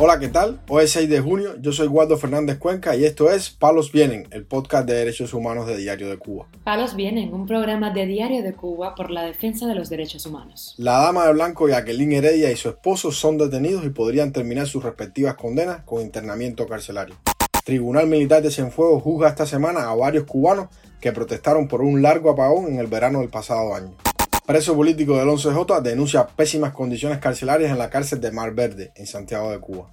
Hola, 0.00 0.20
¿qué 0.20 0.28
tal? 0.28 0.60
Hoy 0.68 0.84
es 0.84 0.92
6 0.92 1.08
de 1.10 1.18
junio, 1.18 1.56
yo 1.60 1.72
soy 1.72 1.88
Guardo 1.88 2.16
Fernández 2.16 2.58
Cuenca 2.58 2.94
y 2.94 3.04
esto 3.04 3.32
es 3.32 3.50
Palos 3.50 3.90
Vienen, 3.90 4.28
el 4.30 4.44
podcast 4.44 4.86
de 4.86 4.94
derechos 4.94 5.34
humanos 5.34 5.66
de 5.66 5.76
Diario 5.76 6.08
de 6.08 6.16
Cuba. 6.18 6.46
Palos 6.62 6.94
Vienen, 6.94 7.34
un 7.34 7.46
programa 7.46 7.90
de 7.90 8.06
Diario 8.06 8.44
de 8.44 8.52
Cuba 8.52 8.94
por 8.94 9.10
la 9.10 9.24
defensa 9.24 9.66
de 9.66 9.74
los 9.74 9.88
derechos 9.90 10.24
humanos. 10.24 10.76
La 10.78 10.98
dama 10.98 11.26
de 11.26 11.32
blanco 11.32 11.68
Jacqueline 11.68 12.12
Heredia 12.12 12.52
y 12.52 12.56
su 12.56 12.68
esposo 12.68 13.10
son 13.10 13.38
detenidos 13.38 13.84
y 13.84 13.88
podrían 13.88 14.32
terminar 14.32 14.68
sus 14.68 14.84
respectivas 14.84 15.34
condenas 15.34 15.80
con 15.84 16.00
internamiento 16.00 16.68
carcelario. 16.68 17.16
Tribunal 17.64 18.06
Militar 18.06 18.40
de 18.40 18.52
Cienfuegos 18.52 19.02
juzga 19.02 19.28
esta 19.28 19.46
semana 19.46 19.90
a 19.90 19.96
varios 19.96 20.26
cubanos 20.26 20.68
que 21.00 21.10
protestaron 21.10 21.66
por 21.66 21.82
un 21.82 22.02
largo 22.02 22.30
apagón 22.30 22.68
en 22.68 22.78
el 22.78 22.86
verano 22.86 23.18
del 23.18 23.30
pasado 23.30 23.74
año. 23.74 23.96
Preso 24.48 24.74
político 24.74 25.18
del 25.18 25.28
11J 25.28 25.82
denuncia 25.82 26.26
pésimas 26.26 26.72
condiciones 26.72 27.18
carcelarias 27.18 27.70
en 27.70 27.76
la 27.76 27.90
cárcel 27.90 28.18
de 28.18 28.32
Mar 28.32 28.54
Verde, 28.54 28.92
en 28.96 29.06
Santiago 29.06 29.50
de 29.50 29.60
Cuba. 29.60 29.90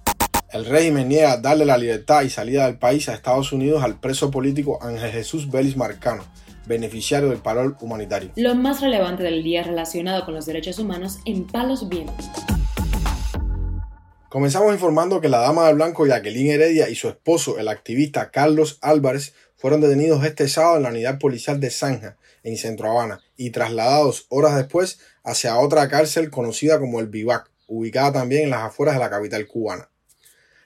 El 0.50 0.64
régimen 0.64 1.10
niega 1.10 1.36
darle 1.36 1.66
la 1.66 1.76
libertad 1.76 2.22
y 2.22 2.30
salida 2.30 2.64
del 2.64 2.78
país 2.78 3.06
a 3.10 3.12
Estados 3.12 3.52
Unidos 3.52 3.82
al 3.82 4.00
preso 4.00 4.30
político 4.30 4.78
Ángel 4.80 5.10
Jesús 5.10 5.50
Vélez 5.50 5.76
Marcano, 5.76 6.24
beneficiario 6.64 7.28
del 7.28 7.40
parol 7.40 7.76
humanitario. 7.82 8.30
Lo 8.36 8.54
más 8.54 8.80
relevante 8.80 9.22
del 9.24 9.42
día 9.42 9.62
relacionado 9.62 10.24
con 10.24 10.32
los 10.32 10.46
derechos 10.46 10.78
humanos 10.78 11.18
en 11.26 11.46
Palos 11.46 11.86
Vientos. 11.90 12.24
Comenzamos 14.30 14.72
informando 14.72 15.20
que 15.20 15.28
la 15.28 15.38
dama 15.38 15.66
de 15.66 15.74
blanco 15.74 16.06
Jacqueline 16.06 16.52
Heredia 16.52 16.88
y 16.88 16.94
su 16.94 17.08
esposo, 17.08 17.58
el 17.58 17.68
activista 17.68 18.30
Carlos 18.30 18.78
Álvarez, 18.80 19.34
fueron 19.56 19.80
detenidos 19.80 20.24
este 20.24 20.48
sábado 20.48 20.76
en 20.76 20.82
la 20.84 20.90
unidad 20.90 21.18
policial 21.18 21.60
de 21.60 21.70
Zanja, 21.70 22.16
en 22.42 22.56
Centro 22.56 22.90
Habana, 22.90 23.20
y 23.36 23.50
trasladados 23.50 24.26
horas 24.28 24.56
después 24.56 25.00
hacia 25.24 25.58
otra 25.58 25.88
cárcel 25.88 26.30
conocida 26.30 26.78
como 26.78 27.00
el 27.00 27.08
Vivac, 27.08 27.50
ubicada 27.66 28.12
también 28.12 28.44
en 28.44 28.50
las 28.50 28.62
afueras 28.62 28.94
de 28.94 29.00
la 29.00 29.10
capital 29.10 29.46
cubana. 29.46 29.88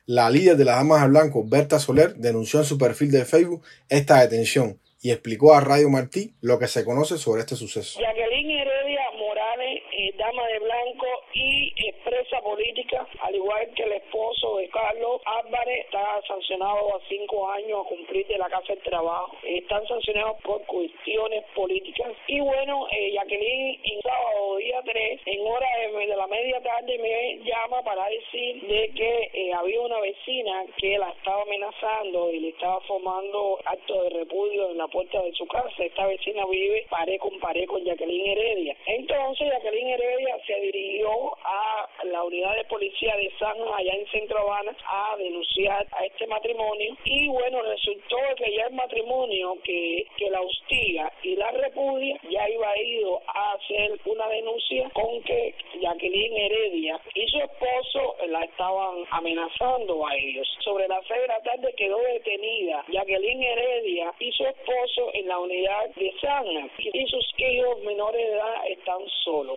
La 0.06 0.28
líder 0.28 0.56
de 0.56 0.64
las 0.64 0.76
damas 0.76 1.02
de 1.02 1.08
blanco, 1.08 1.44
Berta 1.46 1.78
Soler, 1.78 2.16
denunció 2.16 2.58
en 2.58 2.66
su 2.66 2.78
perfil 2.78 3.12
de 3.12 3.24
Facebook 3.24 3.62
esta 3.88 4.20
detención 4.20 4.78
y 5.00 5.12
explicó 5.12 5.54
a 5.54 5.60
Radio 5.60 5.88
Martí 5.88 6.34
lo 6.40 6.58
que 6.58 6.66
se 6.66 6.84
conoce 6.84 7.16
sobre 7.16 7.42
este 7.42 7.56
suceso. 7.56 8.00
Jacqueline 8.00 8.50
Heredia 8.50 9.02
Morales, 9.16 9.82
eh, 9.96 10.12
dama 10.18 10.46
de 10.48 10.58
blanco 10.58 11.06
y 11.32 11.72
expresa 11.76 12.40
política, 12.40 13.06
al 13.20 13.34
igual 13.34 13.68
que 13.74 13.84
el 13.84 13.92
esposo 13.92 14.56
de 14.56 14.68
Carlos 14.68 15.20
Álvarez, 15.24 15.84
está 15.84 16.20
sancionado 16.26 16.96
a 16.96 17.00
cinco 17.08 17.48
años 17.50 17.84
a 17.84 17.88
cumplir 17.88 18.26
de 18.26 18.38
la 18.38 18.48
Casa 18.48 18.74
del 18.74 18.82
Trabajo. 18.82 19.36
Están 19.44 19.86
sancionados 19.86 20.40
por 20.42 20.64
cuestiones 20.66 21.44
políticas. 21.54 22.12
Y 22.26 22.40
bueno, 22.40 22.86
eh, 22.90 23.12
Jacqueline, 23.12 23.80
el 23.84 24.02
sábado 24.02 24.56
día 24.56 24.82
3, 24.84 25.20
en 25.26 25.46
hora 25.46 25.66
de, 25.76 26.16
la 26.16 26.26
media 26.26 26.60
tarde, 26.62 26.98
me 26.98 27.38
llama 27.44 27.82
para 27.82 28.08
decir 28.08 28.62
de 28.66 28.90
que 28.94 29.30
eh, 29.32 29.52
había 29.52 29.80
una 29.80 30.00
vecina 30.00 30.64
que 30.76 30.98
la 30.98 31.10
estaba 31.10 31.42
amenazando 31.42 32.32
y 32.32 32.40
le 32.40 32.48
estaba 32.48 32.80
formando 32.82 33.58
acto 33.64 34.02
de 34.02 34.10
repudio 34.10 34.70
en 34.70 34.78
la 34.78 34.88
puerta 34.88 35.22
de 35.22 35.32
su 35.32 35.46
casa. 35.46 35.70
Esta 35.78 36.06
vecina 36.06 36.44
vive 36.46 36.86
pared 36.90 37.18
con 37.18 37.38
pared 37.38 37.66
con 37.66 37.84
Jacqueline 37.84 38.26
Heredia. 38.26 38.76
Entonces 38.86 39.48
Jacqueline 39.48 39.88
Heredia 39.88 40.36
se 40.46 40.60
dirigió 40.60 41.19
a 41.44 41.88
la 42.04 42.24
unidad 42.24 42.56
de 42.56 42.64
policía 42.64 43.14
de 43.16 43.30
San 43.38 43.56
allá 43.76 43.92
en 43.92 44.06
Centro 44.08 44.38
Habana 44.38 44.74
a 44.86 45.16
denunciar 45.16 45.86
a 45.92 46.04
este 46.04 46.26
matrimonio 46.26 46.96
y 47.04 47.28
bueno 47.28 47.62
resultó 47.62 48.16
que 48.36 48.54
ya 48.54 48.66
el 48.66 48.74
matrimonio 48.74 49.56
que, 49.62 50.06
que 50.16 50.30
la 50.30 50.40
hostiga 50.40 51.12
y 51.22 51.36
la 51.36 51.50
repudia 51.50 52.18
ya 52.30 52.48
iba 52.48 52.78
ido 52.78 53.20
a 53.26 53.52
hacer 53.52 53.98
una 54.04 54.26
denuncia 54.28 54.88
con 54.90 55.22
que 55.22 55.54
Jacqueline 55.80 56.36
Heredia 56.36 57.00
y 57.14 57.26
su 57.28 57.38
esposo 57.38 58.16
la 58.28 58.44
estaban 58.44 59.04
amenazando 59.10 60.06
a 60.06 60.16
ellos. 60.16 60.46
Sobre 60.60 60.88
las 60.88 61.04
seis 61.06 61.20
de 61.20 61.26
la 61.28 61.40
tarde 61.42 61.74
quedó 61.76 61.98
detenida 61.98 62.84
Jacqueline 62.88 63.42
Heredia 63.42 64.12
y 64.18 64.32
su 64.32 64.44
esposo 64.46 65.10
en 65.14 65.28
la 65.28 65.38
unidad 65.38 65.88
de 65.96 66.12
Sana 66.20 66.68
y 66.78 67.06
sus 67.06 67.26
hijos 67.38 67.82
menores 67.82 68.26
de 68.26 68.32
edad 68.32 68.62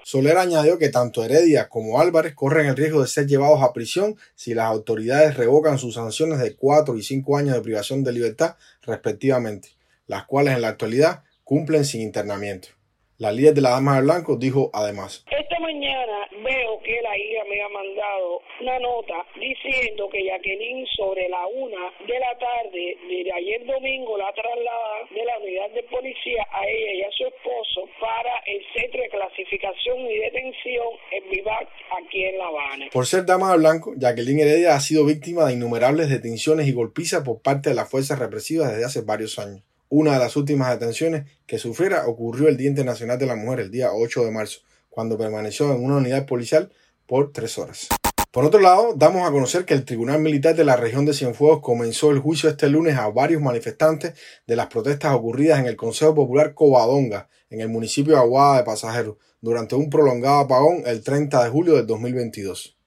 Soler 0.04 0.38
añadió 0.38 0.78
que 0.78 0.90
tanto 0.90 1.24
Heredia 1.24 1.70
como 1.70 2.00
Álvarez 2.00 2.36
corren 2.36 2.68
el 2.68 2.76
riesgo 2.76 3.02
de 3.02 3.08
ser 3.08 3.28
llevados 3.28 3.62
a 3.62 3.74
prisión 3.74 4.16
si 4.36 4.54
las 4.54 4.66
autoridades 4.66 5.38
revocan 5.38 5.78
sus 5.78 5.96
sanciones 5.96 6.40
de 6.40 6.56
cuatro 6.56 6.98
y 6.98 7.04
cinco 7.04 7.38
años 7.38 7.56
de 7.56 7.62
privación 7.62 8.04
de 8.04 8.12
libertad 8.12 8.56
respectivamente, 8.82 9.70
las 10.08 10.26
cuales 10.26 10.56
en 10.56 10.62
la 10.62 10.70
actualidad 10.70 11.24
cumplen 11.44 11.86
sin 11.86 12.02
internamiento. 12.02 12.70
La 13.18 13.32
líder 13.32 13.54
de 13.54 13.62
la 13.62 13.70
Dama 13.72 13.96
de 13.96 14.02
Blanco 14.02 14.36
dijo 14.36 14.70
además. 14.74 15.24
Esta 15.54 15.66
mañana 15.66 16.26
veo 16.44 16.82
que 16.82 17.00
la 17.04 17.16
hija 17.16 17.44
me 17.48 17.62
ha 17.62 17.70
mandado 17.70 18.42
una 18.60 18.80
nota 18.80 19.22
diciendo 19.38 20.10
que 20.10 20.26
Jacqueline 20.26 20.84
sobre 20.98 21.30
la 21.30 21.46
una 21.46 21.94
de 22.08 22.18
la 22.18 22.34
tarde 22.40 22.98
de 23.08 23.32
ayer 23.32 23.64
domingo 23.64 24.18
la 24.18 24.34
traslada 24.34 25.06
de 25.14 25.24
la 25.24 25.38
unidad 25.38 25.70
de 25.76 25.84
policía 25.84 26.42
a 26.52 26.66
ella 26.66 26.94
y 26.96 27.02
a 27.04 27.12
su 27.12 27.28
esposo 27.28 27.88
para 28.02 28.34
el 28.48 28.66
centro 28.74 29.00
de 29.00 29.10
clasificación 29.10 30.00
y 30.10 30.18
detención 30.18 30.88
en 31.12 31.30
Vivac 31.30 31.70
aquí 32.02 32.24
en 32.26 32.40
La 32.40 32.48
Habana. 32.48 32.86
Por 32.92 33.06
ser 33.06 33.24
dama 33.24 33.52
de 33.52 33.60
blanco, 33.60 33.94
Jacqueline 33.96 34.40
Heredia 34.40 34.74
ha 34.74 34.80
sido 34.80 35.06
víctima 35.06 35.46
de 35.46 35.54
innumerables 35.54 36.10
detenciones 36.10 36.68
y 36.68 36.72
golpizas 36.72 37.22
por 37.22 37.44
parte 37.44 37.70
de 37.70 37.76
las 37.76 37.92
fuerzas 37.92 38.18
represivas 38.18 38.72
desde 38.72 38.86
hace 38.86 39.02
varios 39.02 39.38
años. 39.38 39.62
Una 39.90 40.14
de 40.14 40.20
las 40.20 40.36
últimas 40.36 40.72
detenciones 40.80 41.30
que 41.46 41.60
sufriera 41.60 42.08
ocurrió 42.08 42.48
el 42.48 42.58
Día 42.58 42.70
Internacional 42.70 43.20
de 43.20 43.28
la 43.28 43.36
Mujer, 43.36 43.60
el 43.60 43.70
día 43.70 43.94
8 43.94 44.26
de 44.26 44.32
marzo, 44.32 44.62
cuando 44.94 45.18
permaneció 45.18 45.74
en 45.74 45.84
una 45.84 45.98
unidad 45.98 46.28
policial 46.28 46.72
por 47.08 47.32
tres 47.32 47.58
horas. 47.58 47.88
Por 48.30 48.46
otro 48.46 48.60
lado, 48.60 48.94
damos 48.96 49.28
a 49.28 49.32
conocer 49.32 49.66
que 49.66 49.74
el 49.74 49.86
Tribunal 49.86 50.20
Militar 50.20 50.56
de 50.56 50.64
la 50.64 50.76
región 50.76 51.04
de 51.06 51.16
Cienfuegos 51.16 51.62
comenzó 51.62 52.12
el 52.12 52.20
juicio 52.20 52.48
este 52.48 52.70
lunes 52.70 52.96
a 52.98 53.10
varios 53.10 53.42
manifestantes 53.42 54.14
de 54.46 54.56
las 54.56 54.68
protestas 54.68 55.14
ocurridas 55.14 55.60
en 55.60 55.66
el 55.66 55.76
Consejo 55.76 56.14
Popular 56.14 56.54
Covadonga, 56.54 57.28
en 57.50 57.62
el 57.62 57.70
municipio 57.70 58.14
de 58.14 58.20
Aguada 58.20 58.58
de 58.58 58.64
Pasajeros, 58.64 59.18
durante 59.42 59.74
un 59.74 59.90
prolongado 59.90 60.42
apagón 60.42 60.84
el 60.86 61.04
30 61.04 61.44
de 61.44 61.50
julio 61.50 61.74
del 61.74 61.88
2022. 61.88 62.78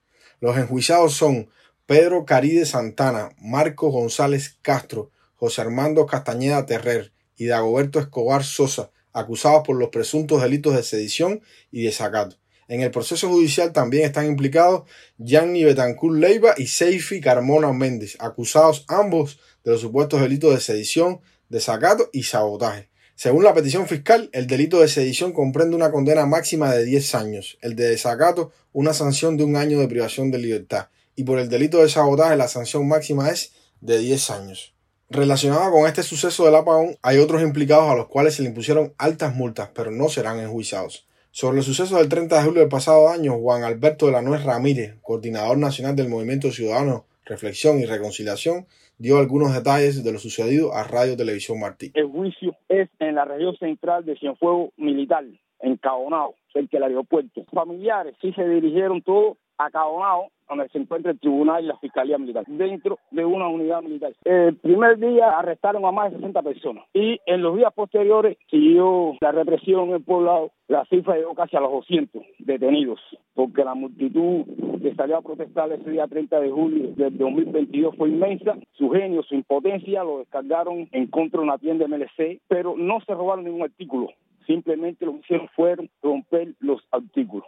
Los 0.41 0.57
enjuiciados 0.57 1.15
son 1.15 1.49
Pedro 1.87 2.25
Caride 2.25 2.67
Santana, 2.67 3.31
Marco 3.39 3.91
González 3.91 4.59
Castro, 4.63 5.11
José 5.35 5.61
Armando 5.61 6.07
Castañeda 6.07 6.67
Terrer 6.67 7.13
y 7.37 7.47
Dagoberto 7.47 7.99
Escobar 7.99 8.45
Sosa, 8.45 8.91
acusados 9.17 9.63
por 9.67 9.77
los 9.77 9.89
presuntos 9.89 10.43
delitos 10.43 10.77
de 10.77 10.83
sedición 10.83 11.43
y 11.73 11.83
desacato. 11.83 12.37
En 12.69 12.81
el 12.81 12.91
proceso 12.91 13.29
judicial 13.29 13.73
también 13.73 14.05
están 14.05 14.27
implicados 14.27 14.89
Gianni 15.19 15.65
Betancourt 15.65 16.19
Leiva 16.19 16.55
y 16.57 16.67
Seifi 16.67 17.21
Carmona 17.21 17.73
Méndez, 17.73 18.17
acusados 18.19 18.85
ambos 18.89 19.39
de 19.65 19.73
los 19.73 19.81
supuestos 19.81 20.21
delitos 20.21 20.53
de 20.55 20.61
sedición, 20.61 21.21
desacato 21.49 22.11
y 22.13 22.25
sabotaje. 22.25 22.91
Según 23.15 23.45
la 23.45 23.55
petición 23.55 23.87
fiscal, 23.87 24.29
el 24.33 24.47
delito 24.47 24.81
de 24.81 24.89
sedición 24.89 25.33
comprende 25.33 25.75
una 25.75 25.91
condena 25.91 26.27
máxima 26.27 26.73
de 26.75 26.85
10 26.85 27.15
años, 27.15 27.59
el 27.63 27.75
de 27.75 27.89
desacato 27.89 28.53
una 28.73 28.93
sanción 28.93 29.37
de 29.37 29.45
un 29.45 29.57
año 29.57 29.81
de 29.81 29.89
privación 29.89 30.31
de 30.31 30.39
libertad 30.39 30.89
y 31.17 31.25
por 31.25 31.39
el 31.39 31.49
delito 31.49 31.83
de 31.83 31.89
sabotaje 31.89 32.37
la 32.37 32.47
sanción 32.47 32.87
máxima 32.87 33.31
es 33.31 33.53
de 33.81 33.99
10 33.99 34.31
años. 34.31 34.76
Relacionado 35.09 35.71
con 35.71 35.87
este 35.87 36.03
suceso 36.03 36.45
del 36.45 36.57
apagón, 36.57 36.97
hay 37.01 37.19
otros 37.19 37.41
implicados 37.41 37.89
a 37.89 37.95
los 37.95 38.09
cuales 38.09 38.35
se 38.35 38.43
le 38.43 38.49
impusieron 38.49 38.93
altas 38.99 39.37
multas, 39.37 39.71
pero 39.73 39.93
no 39.93 40.09
serán 40.09 40.41
enjuiciados. 40.41 41.07
Sobre 41.31 41.59
el 41.59 41.65
suceso 41.65 41.97
del 41.97 42.09
30 42.09 42.37
de 42.37 42.43
julio 42.43 42.61
del 42.61 42.69
pasado 42.69 43.09
año, 43.09 43.39
Juan 43.39 43.63
Alberto 43.63 44.07
de 44.07 44.13
la 44.13 44.23
Nuez 44.23 44.43
Ramírez, 44.43 44.97
coordinador 45.03 45.59
nacional 45.59 45.95
del 45.95 46.09
Movimiento 46.09 46.51
Ciudadano 46.51 47.05
Reflexión 47.25 47.79
y 47.79 47.87
Reconciliación, 47.87 48.67
dio 48.99 49.19
algunos 49.19 49.55
detalles 49.55 50.03
de 50.03 50.13
lo 50.13 50.19
sucedido 50.19 50.75
a 50.75 50.83
Radio 50.83 51.17
Televisión 51.17 51.61
Martí. 51.61 51.93
El 51.95 52.07
juicio 52.07 52.57
es 52.69 52.89
en 52.99 53.15
la 53.15 53.25
región 53.27 53.57
central 53.59 54.05
de 54.05 54.17
Cienfuegos 54.17 54.71
Militar, 54.77 55.25
en 55.61 55.77
Cabonao, 55.77 56.35
cerca 56.53 56.79
del 56.79 56.85
aeropuerto. 56.85 57.45
Familiares 57.53 58.17
sí 58.21 58.33
se 58.33 58.45
dirigieron 58.49 59.03
todos 59.03 59.37
a 59.59 59.71
Cabonao, 59.71 60.29
donde 60.49 60.69
se 60.69 60.79
encuentra 60.79 61.13
el 61.13 61.19
tribunal 61.19 61.65
y 61.65 61.67
la 61.67 61.77
fiscalía 61.79 62.19
militar, 62.19 62.45
dentro 62.47 62.99
de 63.11 63.25
una 63.25 63.49
unidad 63.49 63.83
militar. 63.83 64.13
El 64.25 64.57
primer 64.57 64.99
día 64.99 65.39
arrestaron 65.39 65.85
a 65.85 65.93
más 65.93 66.11
de 66.11 66.19
60 66.19 66.43
personas 66.43 66.85
y 66.93 67.19
en 67.27 67.43
los 67.43 67.57
días 67.57 67.73
posteriores 67.75 68.37
siguió 68.51 69.15
la 69.21 69.33
represión 69.33 69.89
en 69.89 69.95
el 69.97 70.05
poblado. 70.05 70.51
La 70.69 70.85
cifra 70.87 71.17
llegó 71.17 71.35
casi 71.35 71.57
a 71.57 71.61
los 71.61 71.71
200 71.73 72.23
detenidos, 72.39 73.01
porque 73.35 73.65
la 73.65 73.75
multitud 73.75 74.45
que 74.83 74.95
salió 74.95 75.17
a 75.19 75.23
protestar 75.23 75.71
ese 75.73 75.91
día 75.91 76.07
30 76.07 76.41
de 76.41 76.51
julio 76.51 76.93
del 76.97 77.17
2022 77.17 77.97
fue 77.97 78.09
inmensa. 78.09 78.57
Su 78.73 78.91
genio, 78.91 79.23
su 79.23 79.35
impotencia 79.35 80.05
lo 80.05 80.19
descargaron 80.19 80.89
en 80.93 81.07
contra 81.09 81.41
de 81.41 81.45
una 81.45 81.59
tienda 81.59 81.87
MLC, 81.87 82.41
pero 82.49 82.75
no 82.77 83.01
se 83.01 83.15
robaron 83.15 83.45
ningún 83.45 83.63
artículo. 83.63 84.09
Simplemente 84.47 85.05
lo 85.05 85.13
que 85.13 85.21
hicieron 85.21 85.49
fue 85.57 85.77
romper 86.03 86.55
los 86.61 86.81
artículos 86.93 87.47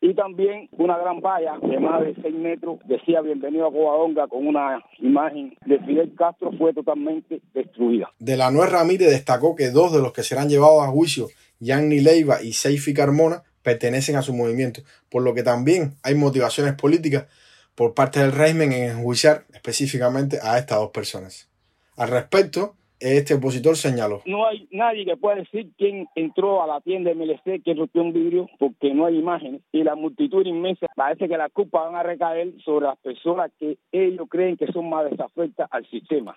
y 0.00 0.14
también 0.14 0.68
una 0.72 0.96
gran 0.96 1.20
valla 1.20 1.58
de 1.60 1.78
más 1.80 2.00
de 2.02 2.14
6 2.22 2.34
metros 2.34 2.78
decía 2.86 3.20
bienvenido 3.20 3.66
a 3.66 3.72
Covadonga 3.72 4.28
con 4.28 4.46
una 4.46 4.82
imagen 5.00 5.56
de 5.66 5.78
Fidel 5.80 6.14
Castro 6.16 6.52
fue 6.56 6.72
totalmente 6.72 7.40
destruida. 7.52 8.12
De 8.18 8.36
la 8.36 8.50
Nuez 8.50 8.70
Ramírez 8.70 9.10
destacó 9.10 9.56
que 9.56 9.70
dos 9.70 9.92
de 9.92 10.00
los 10.00 10.12
que 10.12 10.22
serán 10.22 10.48
llevados 10.48 10.84
a 10.84 10.88
juicio, 10.88 11.26
Yanni 11.58 12.00
Leiva 12.00 12.42
y 12.42 12.52
Seifi 12.52 12.94
Carmona, 12.94 13.42
pertenecen 13.62 14.16
a 14.16 14.22
su 14.22 14.32
movimiento, 14.32 14.82
por 15.10 15.22
lo 15.22 15.34
que 15.34 15.42
también 15.42 15.94
hay 16.02 16.14
motivaciones 16.14 16.74
políticas 16.74 17.26
por 17.74 17.94
parte 17.94 18.20
del 18.20 18.32
régimen 18.32 18.72
en 18.72 18.90
enjuiciar 18.90 19.44
específicamente 19.52 20.38
a 20.42 20.58
estas 20.58 20.78
dos 20.78 20.90
personas. 20.90 21.48
Al 21.96 22.08
respecto, 22.08 22.76
este 23.00 23.34
opositor 23.34 23.76
señaló. 23.76 24.22
No 24.26 24.46
hay 24.46 24.68
nadie 24.70 25.04
que 25.04 25.16
pueda 25.16 25.36
decir 25.36 25.70
quién 25.76 26.08
entró 26.14 26.62
a 26.62 26.66
la 26.66 26.80
tienda 26.80 27.10
de 27.10 27.16
MLC, 27.16 27.62
quién 27.62 27.76
rompió 27.76 28.02
un 28.02 28.12
vidrio, 28.12 28.48
porque 28.58 28.92
no 28.92 29.06
hay 29.06 29.18
imágenes. 29.18 29.62
Y 29.72 29.82
la 29.84 29.94
multitud 29.94 30.44
inmensa, 30.46 30.86
parece 30.96 31.28
que 31.28 31.36
la 31.36 31.48
culpa 31.48 31.84
van 31.84 31.94
a 31.94 32.02
recaer 32.02 32.52
sobre 32.64 32.86
las 32.86 32.98
personas 32.98 33.50
que 33.58 33.78
ellos 33.92 34.26
creen 34.28 34.56
que 34.56 34.66
son 34.72 34.88
más 34.88 35.10
desafectas 35.10 35.68
al 35.70 35.86
sistema. 35.88 36.36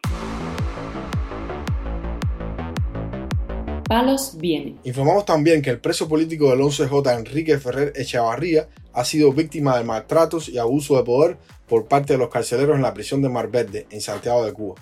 Palos 3.87 4.37
viene. 4.39 4.77
Informamos 4.85 5.25
también 5.25 5.61
que 5.61 5.69
el 5.69 5.81
preso 5.81 6.07
político 6.07 6.49
del 6.49 6.61
11J, 6.61 7.17
Enrique 7.17 7.57
Ferrer 7.57 7.91
Echevarría, 7.93 8.69
ha 8.93 9.03
sido 9.03 9.33
víctima 9.33 9.77
de 9.77 9.83
maltratos 9.83 10.47
y 10.47 10.57
abuso 10.57 10.95
de 10.95 11.03
poder 11.03 11.37
por 11.67 11.89
parte 11.89 12.13
de 12.13 12.19
los 12.19 12.29
carceleros 12.29 12.77
en 12.77 12.83
la 12.83 12.93
prisión 12.93 13.21
de 13.21 13.27
Mar 13.27 13.51
Verde, 13.51 13.87
en 13.89 13.99
Santiago 13.99 14.45
de 14.45 14.53
Cuba. 14.53 14.75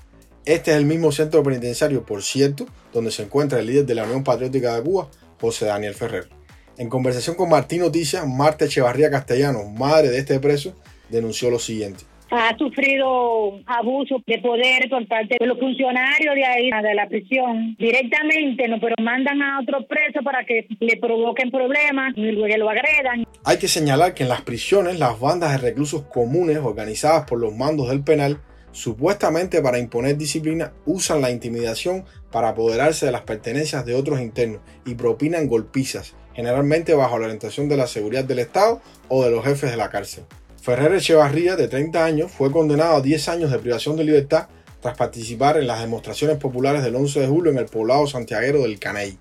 Este 0.46 0.72
es 0.72 0.78
el 0.78 0.86
mismo 0.86 1.12
centro 1.12 1.44
penitenciario, 1.44 2.06
por 2.06 2.24
cierto, 2.24 2.66
donde 2.94 3.12
se 3.12 3.24
encuentra 3.24 3.60
el 3.60 3.68
líder 3.68 3.86
de 3.86 3.96
la 3.96 4.04
Unión 4.04 4.24
Patriótica 4.24 4.76
de 4.76 4.84
Cuba, 4.84 5.10
José 5.40 5.66
Daniel 5.66 5.94
Ferrer. 5.94 6.30
En 6.78 6.90
conversación 6.90 7.36
con 7.36 7.50
Martín 7.50 7.82
Noticias, 7.82 8.26
Marta 8.28 8.66
Echevarría 8.66 9.12
Castellano, 9.12 9.66
madre 9.66 10.10
de 10.10 10.18
este 10.20 10.40
preso, 10.40 10.74
denunció 11.10 11.50
lo 11.50 11.60
siguiente 11.60 12.06
ha 12.32 12.56
sufrido 12.58 13.60
abuso 13.66 14.22
de 14.26 14.38
poder 14.40 14.90
por 14.90 15.08
parte 15.08 15.38
de 15.40 15.46
los 15.46 15.60
funcionarios 15.60 16.36
de 16.36 16.46
ahí, 16.46 16.70
de 16.70 16.94
la 16.94 17.08
prisión, 17.08 17.76
directamente, 17.80 18.68
no, 18.68 18.80
pero 18.80 18.96
mandan 19.02 19.42
a 19.42 19.60
otro 19.62 19.86
preso 19.88 20.22
para 20.24 20.46
que 20.46 20.68
le 20.80 20.98
provoquen 20.98 21.50
problemas 21.50 22.14
y 22.16 22.32
luego 22.32 22.58
lo 22.58 22.70
agredan. 22.70 23.26
Hay 23.46 23.58
que 23.58 23.68
señalar 23.68 24.14
que 24.14 24.24
en 24.24 24.30
las 24.30 24.42
prisiones 24.42 25.00
las 25.00 25.20
bandas 25.20 25.52
de 25.54 25.70
reclusos 25.70 26.04
comunes 26.04 26.58
organizadas 26.58 27.26
por 27.28 27.40
los 27.40 27.56
mandos 27.56 27.90
del 27.90 28.04
penal 28.04 28.40
supuestamente 28.72 29.62
para 29.62 29.80
imponer 29.80 30.18
disciplina, 30.18 30.74
usan 30.86 31.22
la 31.22 31.32
intimidación 31.32 32.06
para 32.32 32.50
apoderarse 32.50 33.06
de 33.06 33.12
las 33.12 33.22
pertenencias 33.22 33.86
de 33.86 33.96
otros 33.96 34.20
internos 34.22 34.62
y 34.86 34.96
propinan 34.96 35.48
golpizas, 35.48 36.14
generalmente 36.34 36.94
bajo 36.94 37.18
la 37.18 37.26
orientación 37.26 37.70
de 37.70 37.78
la 37.78 37.88
seguridad 37.88 38.24
del 38.24 38.40
Estado 38.40 38.82
o 39.08 39.24
de 39.24 39.32
los 39.32 39.44
jefes 39.44 39.72
de 39.72 39.78
la 39.78 39.90
cárcel. 39.90 40.26
Ferrer 40.62 40.94
Echevarría, 40.94 41.56
de 41.56 41.68
30 41.68 42.04
años, 42.04 42.32
fue 42.32 42.52
condenado 42.52 42.98
a 42.98 43.02
10 43.02 43.30
años 43.30 43.52
de 43.52 43.60
privación 43.60 43.96
de 43.96 44.04
libertad 44.04 44.48
tras 44.82 44.98
participar 44.98 45.58
en 45.58 45.68
las 45.68 45.82
demostraciones 45.82 46.38
populares 46.38 46.84
del 46.84 46.96
11 46.96 47.22
de 47.22 47.28
julio 47.28 47.52
en 47.52 47.58
el 47.58 47.66
poblado 47.66 48.08
santiaguero 48.08 48.62
del 48.62 48.80
Caney. 48.80 49.18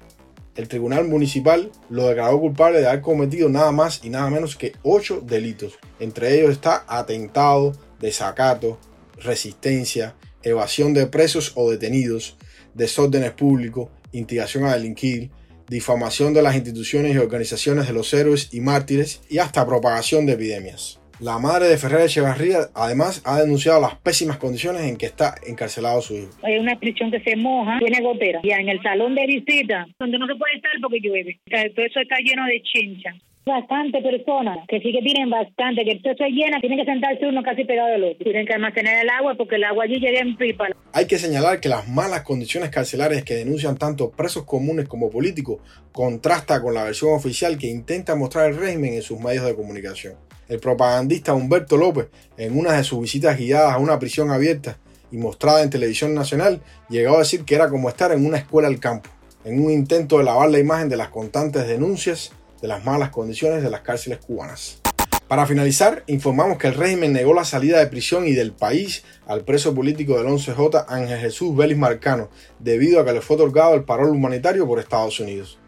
El 0.57 0.67
tribunal 0.67 1.07
municipal 1.07 1.71
lo 1.89 2.09
declaró 2.09 2.41
culpable 2.41 2.81
de 2.81 2.89
haber 2.89 3.01
cometido 3.01 3.49
nada 3.49 3.71
más 3.71 4.05
y 4.05 4.11
nada 4.11 4.29
menos 4.29 4.57
que 4.57 4.73
8 4.83 5.23
delitos. 5.25 5.79
Entre 6.01 6.37
ellos 6.37 6.51
está 6.51 6.85
atentado, 6.89 7.75
desacato, 8.01 8.79
resistencia, 9.21 10.15
evasión 10.43 10.95
de 10.95 11.07
presos 11.07 11.53
o 11.57 11.71
detenidos, 11.71 12.37
desórdenes 12.75 13.33
públicos, 13.33 13.91
instigación 14.13 14.65
a 14.65 14.75
delinquir, 14.75 15.31
difamación 15.69 16.33
de 16.33 16.43
las 16.43 16.55
instituciones 16.57 17.15
y 17.15 17.19
organizaciones 17.19 17.87
de 17.87 17.93
los 17.93 18.13
héroes 18.15 18.53
y 18.53 18.61
mártires 18.61 19.23
y 19.29 19.39
hasta 19.39 19.67
propagación 19.67 20.27
de 20.27 20.33
epidemias. 20.33 21.01
La 21.21 21.41
madre 21.41 21.67
de 21.67 21.77
Ferrer 21.77 22.03
Echevarría 22.03 22.69
además 22.77 23.23
ha 23.27 23.41
denunciado 23.41 23.81
las 23.81 23.97
pésimas 23.97 24.37
condiciones 24.37 24.83
en 24.83 24.97
que 24.97 25.07
está 25.07 25.35
encarcelado 25.45 26.01
su 26.01 26.15
hijo. 26.15 26.31
Hay 26.45 26.59
una 26.59 26.79
prisión 26.79 27.11
que 27.11 27.21
se 27.21 27.35
moja, 27.35 27.81
tiene 27.81 28.01
gotera. 28.01 28.41
Ya 28.45 28.59
en 28.59 28.69
el 28.69 28.81
salón 28.83 29.17
de 29.17 29.27
visita, 29.27 29.85
donde 29.99 30.17
no 30.17 30.29
se 30.29 30.37
puede 30.37 30.55
estar 30.55 30.71
porque 30.81 31.01
llueve. 31.01 31.41
Todo 31.75 31.85
eso 31.85 32.01
está 32.01 32.17
lleno 32.23 32.47
de 32.47 32.63
chincha 32.63 33.17
bastante 33.45 34.01
personas, 34.03 34.59
que 34.69 34.79
sí 34.81 34.93
que 34.93 35.03
tienen 35.03 35.31
bastante, 35.31 35.85
que 35.85 35.93
esto 35.93 36.11
se 36.17 36.31
llena, 36.31 36.61
tienen 36.61 36.79
que 36.79 36.85
sentarse 36.85 37.27
uno 37.27 37.43
casi 37.43 37.65
pegado 37.65 37.95
al 37.95 38.05
otro. 38.05 38.25
Tienen 38.25 38.47
que 38.47 38.55
almacenar 38.55 39.03
el 39.03 39.11
agua 39.11 39.35
porque 39.35 39.57
el 39.57 39.65
agua 39.65 39.85
allí 39.85 39.99
llega 39.99 40.21
en 40.21 40.37
pipa. 40.37 40.69
Hay 40.93 41.07
que 41.07 41.19
señalar 41.19 41.61
que 41.61 41.69
las 41.69 41.89
malas 41.89 42.23
condiciones 42.23 42.71
carcelarias 42.71 43.25
que 43.25 43.35
denuncian 43.35 43.77
tanto 43.77 44.11
presos 44.11 44.45
comunes 44.45 44.87
como 44.87 45.11
políticos 45.11 45.61
contrasta 45.93 46.63
con 46.63 46.75
la 46.75 46.85
versión 46.85 47.13
oficial 47.13 47.59
que 47.59 47.67
intenta 47.67 48.15
mostrar 48.15 48.51
el 48.51 48.57
régimen 48.57 48.95
en 48.95 49.03
sus 49.03 49.19
medios 49.19 49.45
de 49.45 49.55
comunicación. 49.55 50.15
El 50.49 50.61
propagandista 50.61 51.35
Humberto 51.35 51.77
López, 51.77 52.07
en 52.37 52.59
una 52.59 52.73
de 52.73 52.85
sus 52.85 53.01
visitas 53.01 53.37
guiadas 53.37 53.75
a 53.75 53.79
una 53.79 53.99
prisión 53.99 54.31
abierta 54.31 54.79
y 55.11 55.19
mostrada 55.19 55.63
en 55.63 55.71
televisión 55.71 56.15
nacional, 56.15 56.63
llegó 56.89 57.17
a 57.17 57.21
decir 57.21 57.45
que 57.45 57.55
era 57.55 57.69
como 57.69 57.89
estar 57.89 58.13
en 58.13 58.25
una 58.25 58.39
escuela 58.39 58.69
al 58.69 58.81
campo, 58.81 59.11
en 59.45 59.63
un 59.63 59.71
intento 59.71 60.19
de 60.19 60.25
lavar 60.25 60.51
la 60.51 60.59
imagen 60.59 60.89
de 60.89 60.97
las 60.97 61.09
constantes 61.09 61.67
denuncias 61.67 62.33
de 62.61 62.69
las 62.69 62.85
malas 62.85 63.11
condiciones 63.11 63.63
de 63.63 63.71
las 63.71 63.83
cárceles 63.83 64.19
cubanas. 64.19 64.81
Para 65.29 65.45
finalizar, 65.45 66.05
informamos 66.07 66.57
que 66.57 66.69
el 66.69 66.75
régimen 66.75 67.13
negó 67.13 67.35
la 67.35 67.45
salida 67.45 67.79
de 67.79 67.87
prisión 67.89 68.27
y 68.27 68.33
del 68.33 68.53
país 68.53 69.05
al 69.27 69.45
preso 69.45 69.75
político 69.75 70.17
del 70.17 70.27
11J 70.27 70.87
Ángel 70.89 71.19
Jesús 71.19 71.55
Vélez 71.55 71.77
Marcano, 71.77 72.31
debido 72.59 72.99
a 72.99 73.05
que 73.05 73.13
le 73.13 73.21
fue 73.21 73.37
otorgado 73.37 73.75
el 73.75 73.85
parol 73.85 74.09
humanitario 74.09 74.67
por 74.67 74.79
Estados 74.79 75.21
Unidos. 75.21 75.59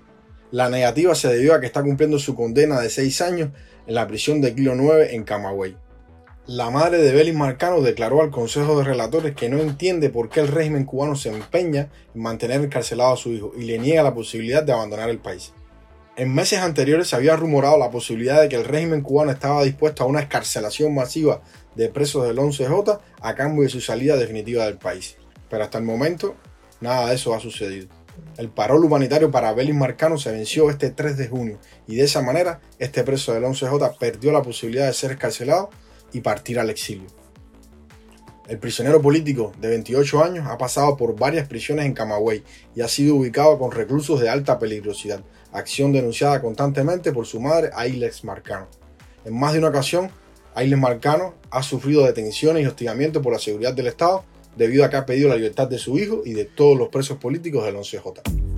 La 0.50 0.70
negativa 0.70 1.14
se 1.14 1.28
debió 1.28 1.54
a 1.54 1.60
que 1.60 1.66
está 1.66 1.82
cumpliendo 1.82 2.18
su 2.18 2.34
condena 2.34 2.80
de 2.80 2.88
seis 2.88 3.20
años 3.20 3.50
en 3.86 3.94
la 3.94 4.06
prisión 4.06 4.40
de 4.40 4.54
Kilo 4.54 4.74
9 4.74 5.14
en 5.14 5.24
Camagüey. 5.24 5.76
La 6.46 6.70
madre 6.70 6.98
de 6.98 7.12
Vélez 7.12 7.34
Marcano 7.36 7.82
declaró 7.82 8.22
al 8.22 8.30
Consejo 8.30 8.78
de 8.78 8.84
Relatores 8.84 9.36
que 9.36 9.50
no 9.50 9.58
entiende 9.58 10.08
por 10.08 10.30
qué 10.30 10.40
el 10.40 10.48
régimen 10.48 10.86
cubano 10.86 11.16
se 11.16 11.28
empeña 11.28 11.90
en 12.14 12.22
mantener 12.22 12.62
encarcelado 12.62 13.12
a 13.12 13.18
su 13.18 13.30
hijo 13.30 13.52
y 13.56 13.64
le 13.64 13.78
niega 13.78 14.02
la 14.02 14.14
posibilidad 14.14 14.62
de 14.62 14.72
abandonar 14.72 15.10
el 15.10 15.18
país. 15.18 15.52
En 16.16 16.34
meses 16.34 16.58
anteriores 16.58 17.08
se 17.08 17.16
había 17.16 17.36
rumorado 17.36 17.78
la 17.78 17.90
posibilidad 17.90 18.40
de 18.40 18.48
que 18.48 18.56
el 18.56 18.64
régimen 18.64 19.00
cubano 19.00 19.30
estaba 19.30 19.62
dispuesto 19.62 20.02
a 20.02 20.06
una 20.06 20.20
escarcelación 20.20 20.92
masiva 20.92 21.40
de 21.76 21.88
presos 21.88 22.26
del 22.26 22.36
11J 22.36 22.98
a 23.20 23.34
cambio 23.36 23.62
de 23.62 23.68
su 23.68 23.80
salida 23.80 24.16
definitiva 24.16 24.64
del 24.64 24.76
país. 24.76 25.16
Pero 25.48 25.62
hasta 25.62 25.78
el 25.78 25.84
momento, 25.84 26.34
nada 26.80 27.08
de 27.08 27.14
eso 27.14 27.32
ha 27.32 27.40
sucedido. 27.40 27.88
El 28.36 28.50
parol 28.50 28.84
humanitario 28.84 29.30
para 29.30 29.52
Belis 29.52 29.74
Marcano 29.74 30.18
se 30.18 30.32
venció 30.32 30.68
este 30.68 30.90
3 30.90 31.16
de 31.16 31.28
junio 31.28 31.58
y 31.86 31.96
de 31.96 32.04
esa 32.04 32.22
manera 32.22 32.60
este 32.80 33.04
preso 33.04 33.32
del 33.32 33.44
11J 33.44 33.96
perdió 33.98 34.32
la 34.32 34.42
posibilidad 34.42 34.86
de 34.88 34.92
ser 34.92 35.12
escarcelado 35.12 35.70
y 36.12 36.20
partir 36.20 36.58
al 36.58 36.70
exilio. 36.70 37.06
El 38.48 38.58
prisionero 38.58 39.00
político 39.00 39.52
de 39.60 39.68
28 39.68 40.24
años 40.24 40.48
ha 40.48 40.58
pasado 40.58 40.96
por 40.96 41.16
varias 41.16 41.46
prisiones 41.46 41.86
en 41.86 41.94
Camagüey 41.94 42.42
y 42.74 42.80
ha 42.80 42.88
sido 42.88 43.14
ubicado 43.14 43.56
con 43.60 43.70
reclusos 43.70 44.20
de 44.20 44.28
alta 44.28 44.58
peligrosidad, 44.58 45.22
acción 45.52 45.92
denunciada 45.92 46.40
constantemente 46.40 47.12
por 47.12 47.26
su 47.26 47.40
madre 47.40 47.70
Ailes 47.74 48.24
Marcano. 48.24 48.68
En 49.24 49.38
más 49.38 49.52
de 49.52 49.58
una 49.58 49.68
ocasión, 49.68 50.10
Ailes 50.54 50.78
Marcano 50.78 51.34
ha 51.50 51.62
sufrido 51.62 52.04
detenciones 52.04 52.62
y 52.62 52.66
hostigamiento 52.66 53.22
por 53.22 53.32
la 53.32 53.38
seguridad 53.38 53.74
del 53.74 53.86
Estado 53.88 54.24
debido 54.56 54.84
a 54.84 54.90
que 54.90 54.96
ha 54.96 55.06
pedido 55.06 55.28
la 55.28 55.36
libertad 55.36 55.68
de 55.68 55.78
su 55.78 55.98
hijo 55.98 56.22
y 56.24 56.32
de 56.32 56.44
todos 56.44 56.76
los 56.76 56.88
presos 56.88 57.18
políticos 57.18 57.64
del 57.64 57.76
11J. 57.76 58.50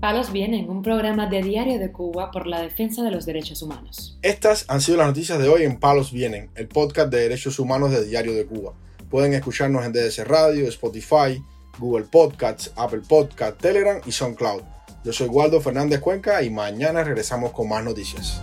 Palos 0.00 0.30
Vienen, 0.32 0.70
un 0.70 0.82
programa 0.82 1.26
de 1.26 1.42
Diario 1.42 1.80
de 1.80 1.90
Cuba 1.90 2.30
por 2.30 2.46
la 2.46 2.62
defensa 2.62 3.02
de 3.02 3.10
los 3.10 3.26
derechos 3.26 3.62
humanos. 3.62 4.16
Estas 4.22 4.64
han 4.68 4.80
sido 4.80 4.96
las 4.96 5.08
noticias 5.08 5.40
de 5.40 5.48
hoy 5.48 5.64
en 5.64 5.80
Palos 5.80 6.12
Vienen, 6.12 6.50
el 6.54 6.68
podcast 6.68 7.10
de 7.10 7.18
derechos 7.18 7.58
humanos 7.58 7.90
de 7.90 8.04
Diario 8.04 8.32
de 8.32 8.46
Cuba. 8.46 8.74
Pueden 9.10 9.34
escucharnos 9.34 9.84
en 9.84 9.92
DDC 9.92 10.24
Radio, 10.24 10.68
Spotify, 10.68 11.42
Google 11.78 12.04
Podcasts, 12.04 12.72
Apple 12.76 13.02
Podcasts, 13.08 13.58
Telegram 13.58 14.00
y 14.04 14.12
SoundCloud. 14.12 14.62
Yo 15.04 15.12
soy 15.12 15.28
Waldo 15.28 15.60
Fernández 15.60 16.00
Cuenca 16.00 16.42
y 16.42 16.50
mañana 16.50 17.04
regresamos 17.04 17.52
con 17.52 17.68
más 17.68 17.84
noticias. 17.84 18.42